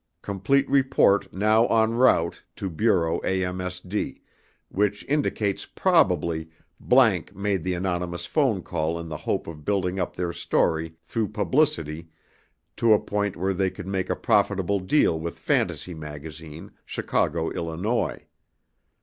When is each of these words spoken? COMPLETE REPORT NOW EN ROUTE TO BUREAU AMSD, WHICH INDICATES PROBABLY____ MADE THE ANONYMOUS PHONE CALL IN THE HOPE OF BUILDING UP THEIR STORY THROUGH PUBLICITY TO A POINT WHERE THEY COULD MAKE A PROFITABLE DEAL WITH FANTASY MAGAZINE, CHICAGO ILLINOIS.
COMPLETE 0.23 0.67
REPORT 0.67 1.31
NOW 1.31 1.67
EN 1.67 1.93
ROUTE 1.93 2.41
TO 2.55 2.71
BUREAU 2.71 3.19
AMSD, 3.23 4.19
WHICH 4.69 5.03
INDICATES 5.03 5.67
PROBABLY____ 5.75 6.49
MADE 7.35 7.63
THE 7.63 7.75
ANONYMOUS 7.75 8.25
PHONE 8.25 8.63
CALL 8.63 8.97
IN 8.97 9.09
THE 9.09 9.17
HOPE 9.17 9.45
OF 9.45 9.63
BUILDING 9.63 9.99
UP 9.99 10.15
THEIR 10.15 10.33
STORY 10.33 10.95
THROUGH 11.05 11.27
PUBLICITY 11.27 12.07
TO 12.75 12.93
A 12.93 12.99
POINT 12.99 13.35
WHERE 13.35 13.53
THEY 13.53 13.69
COULD 13.69 13.87
MAKE 13.87 14.09
A 14.09 14.15
PROFITABLE 14.15 14.79
DEAL 14.79 15.19
WITH 15.19 15.37
FANTASY 15.37 15.93
MAGAZINE, 15.93 16.71
CHICAGO 16.87 17.51
ILLINOIS. 17.51 18.21